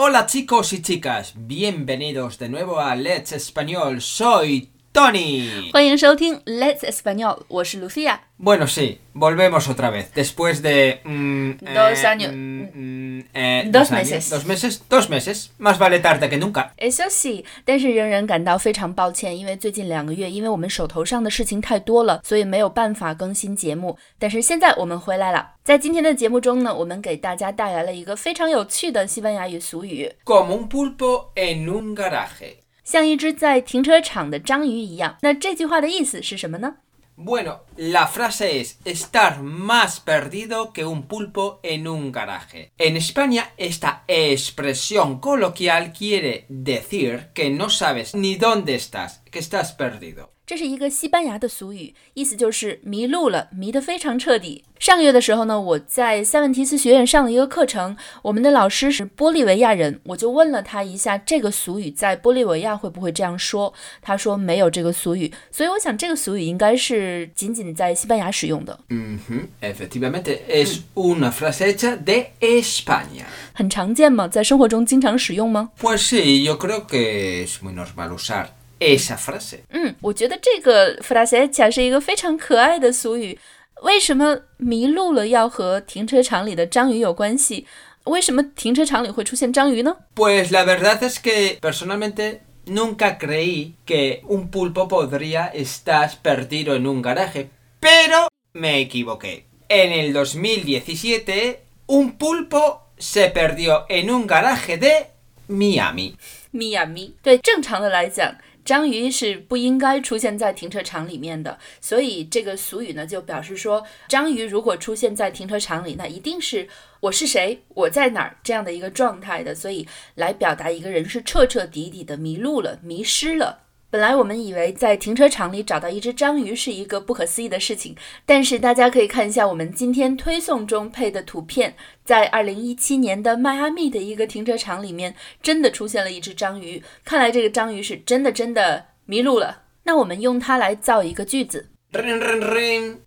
[0.00, 4.00] Hola chicos y chicas, bienvenidos de nuevo a Let's Español.
[4.00, 5.71] Soy Tony.
[5.71, 8.19] 欢迎收听 Let's Español，我是 Lucia。
[8.37, 10.11] Bueno, sí, volvemos otra vez.
[10.13, 10.99] Después de...
[11.03, 12.31] mm, Dos años.
[12.31, 14.29] mm, mm, eh, Dos años, meses.
[14.29, 14.81] Dos meses.
[14.87, 15.49] Dos meses.
[15.57, 16.69] Más vale tarde que nunca.
[16.77, 23.97] 哎，消息，但是仍然感到非常抱歉，因为最近两个月，因为我们手头上的事情太多了，所以没有办法更新节目。
[24.19, 32.57] 但是现在我们回来了，在今天的节目中呢，我们给大家带来了一个非常有趣的西班牙语俗语， Como un pulpo en un garaje.
[32.87, 35.17] 像一只在停车场的章鱼一样。
[35.21, 36.75] 那这句话的意思是什么呢？
[37.15, 42.71] Bueno, la frase es estar más perdido que un pulpo en un garaje.
[42.79, 49.73] En España, esta expresión coloquial quiere decir que no sabes ni dónde estás, que estás
[49.73, 50.31] perdido.
[50.48, 54.64] 这是一个西班牙的俗语，意思就是迷路了，迷得非常彻底。
[54.78, 73.26] 上个月的时候呢，我在塞万提斯学院上了一个课程，我们的老师是玻利维亚人，我就问了他一下这个俗语在玻利维亚会不会这样说，他说没有这个俗语，所以我想这个俗语应该是仅仅在西班牙使用的，Ujú, Efectivamente, es una frase hecha de España.
[73.52, 74.26] 很常见吗？
[74.26, 78.46] 在生活中经常使用吗？Pues sí, yo creo que es muy normal usar
[78.79, 79.59] esa frase.
[79.69, 83.37] 嗯，我觉得这个 frase hecha 是一个非常可爱的俗语。
[83.81, 87.65] 为什么迷路了要和停车场里的章鱼有关系？
[88.05, 89.95] 为什么停车场里会出现章鱼呢？
[90.15, 96.85] Pues la verdad es que personalmente nunca creí que un pulpo podría estar perdido en
[96.85, 99.45] un garaje, pero me equivoqué.
[99.69, 105.07] En el 2017, un pulpo se perdió en un garaje de
[105.47, 106.15] Miami.
[106.51, 108.35] 咪呀咪，对，正常的来讲，
[108.68, 116.68] 章鱼是不应该出现在停车场里面的，所以这个俗语呢就表示说，章鱼如果出现在停车场里，那一定是
[117.00, 123.67] 我是谁，我在哪儿这样的一个状态的，所以来表达一个人是彻彻底底的迷路了、迷失了。
[123.90, 136.82] 本来我们以为在停车场里找到一只章鱼是一个不可思议的事情，但是大家可以看一下我们今天推送中配的图片，在二零一七年的迈阿密的一个停车场里面，真的出现了一只章鱼。
[137.02, 139.62] 看来这个章鱼是真的真的迷路了。
[139.84, 141.70] 那我们用它来造一个句子。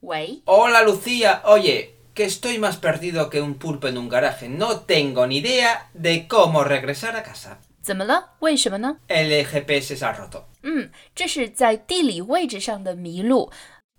[0.00, 4.48] 喂，Hola Lucía，oye，que estoy más perdido que un pulpo en un garaje.
[4.48, 7.58] No tengo ni idea de cómo regresar a casa。
[7.80, 8.30] 怎么了？
[8.40, 10.42] 为什么呢？El GPS se ha roto。
[10.64, 13.50] 嗯，这是在地理位置上的迷路。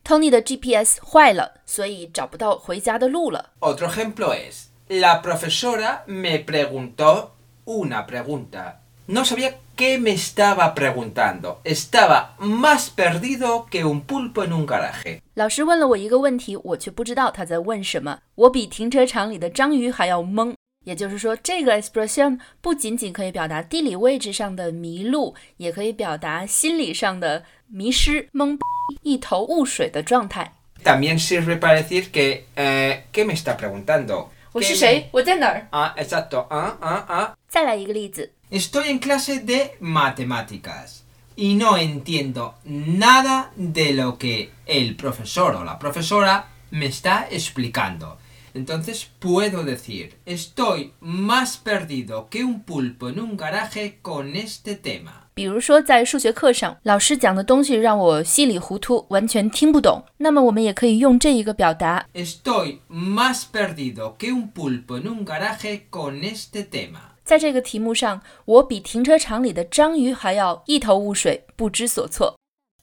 [0.04, 3.52] Tony 的 GPS 坏了，所以找不到回家的路了。
[3.60, 7.30] Otro ejemplo es, la profesora me preguntó
[7.66, 8.82] una pregunta.
[9.08, 11.60] No sabía qué me estaba preguntando.
[11.64, 15.22] Estaba más perdido que un pulpo en un garaje.
[15.36, 18.20] 老师问了我一个问题，我却不知道他在问什么。
[18.34, 20.56] 我比停车场里的章鱼还要懵。
[20.86, 28.62] 也就是说，这个 expression 不仅仅可以表达地理位置上的迷路，也可以表达心理上的迷失、懵逼、
[29.02, 30.54] 一头雾水的状态。
[30.84, 32.44] También sirve para decir que...
[32.56, 34.28] eh, ¿Qué me está preguntando?
[34.52, 35.10] 我 ¿Qué 是谁？
[35.12, 36.48] 我在哪儿？Ah, exacto.
[36.50, 37.34] Ah, ah, ah.
[37.50, 38.32] 再来一个例子。
[38.52, 41.04] Estoy en clase de matemáticas
[41.36, 48.18] y no entiendo nada de lo que el profesor o la profesora me está explicando.
[48.56, 55.28] Entonces puedo decir, estoy más perdido que un pulpo en un garaje con este tema.
[55.34, 60.02] 比如说，在数学课上，老师讲的东西让我稀里糊涂，完全听不懂。
[60.16, 62.08] 那么，我们也可以用这一个表达。
[62.14, 67.12] Estoy más perdido que un pulpo en un garaje con este tema.
[67.26, 72.38] 在这个题目上，我比停车场里的章鱼还要一头雾水，不知所措。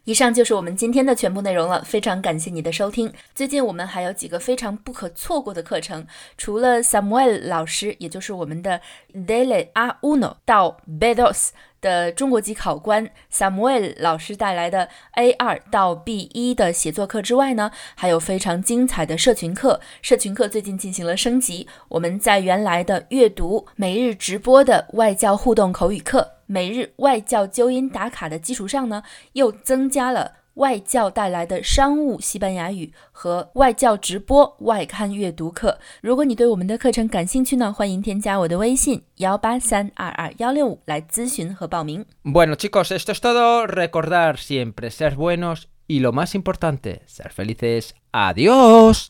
[0.05, 3.13] 以上就是我们今天的全部内容了，非常感谢你的收听。
[3.35, 6.05] 最近我们还有几个非常不可错过的课程，
[6.37, 8.81] 除了 Samuel 老师，也就是我们的
[9.15, 11.51] Dele A Uno 到 Bedos
[11.83, 19.79] 的中国籍考官 Samuel 老师带来的 A 二到 B 一的写作课之外呢，还有非常精彩的社群课。
[20.01, 29.03] 社群课最近进行了升级，我们在原来的阅读、每日直播的外教互动口语课、每日外教纠音打卡的基础上呢，
[29.33, 35.79] 又增加了外教带来的商务西班牙语和外教直播外刊阅读课。
[36.01, 42.05] 如果你对我们的课程感兴趣呢，欢迎添加我的微信幺八三二二幺六五来咨询和报名。
[42.25, 43.67] Bueno chicos, esto es todo.
[43.67, 47.91] Recordar siempre ser buenos y lo más importante, ser felices.
[48.13, 49.09] Adiós.